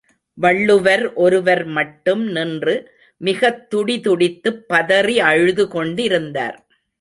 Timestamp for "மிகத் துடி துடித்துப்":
3.17-4.65